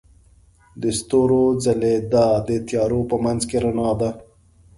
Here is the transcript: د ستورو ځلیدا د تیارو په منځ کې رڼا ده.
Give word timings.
د 0.81 0.83
ستورو 0.99 1.43
ځلیدا 1.63 2.27
د 2.47 2.49
تیارو 2.67 3.01
په 3.09 3.15
منځ 3.23 3.41
کې 3.49 3.57
رڼا 3.63 3.89
ده. 3.99 4.09